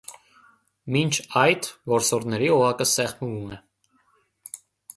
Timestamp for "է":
3.59-3.63